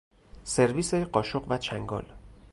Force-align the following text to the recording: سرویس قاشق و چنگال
سرویس 0.43 0.93
قاشق 0.93 1.43
و 1.51 1.57
چنگال 1.57 2.05